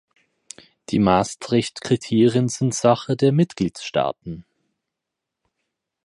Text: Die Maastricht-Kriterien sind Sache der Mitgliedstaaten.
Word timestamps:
Die 0.89 0.97
Maastricht-Kriterien 0.97 2.47
sind 2.49 2.73
Sache 2.73 3.15
der 3.15 3.31
Mitgliedstaaten. 3.31 4.45